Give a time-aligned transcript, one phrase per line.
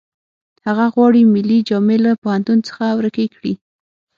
[0.67, 3.53] هغه غواړي ملي جامې له پوهنتون څخه ورکې کړي